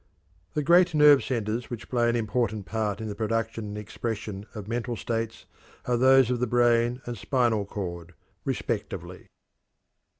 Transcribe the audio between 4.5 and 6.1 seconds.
of mental states are